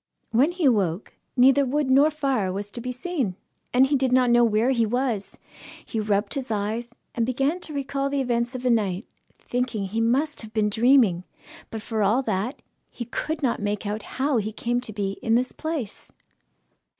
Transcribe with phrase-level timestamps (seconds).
[0.31, 3.35] When he awoke, neither wood nor fire was to be seen,
[3.71, 5.37] and he did not know where he was.
[5.85, 9.05] He rubbed his eyes, and began to recall the events of the night,
[9.37, 11.23] thinking he must have been dreaming;
[11.69, 15.35] but for all that, he could not make out how he came to be in
[15.35, 16.11] this place.